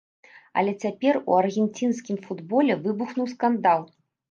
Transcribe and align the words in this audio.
Але 0.61 0.71
цяпер 0.85 1.19
у 1.19 1.31
аргенцінскім 1.41 2.17
футболе 2.25 2.81
выбухнуў 2.89 3.31
скандал. 3.37 3.89